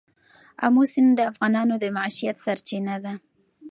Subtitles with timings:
[0.65, 3.13] آمو سیند د افغانانو د معیشت سرچینه ده.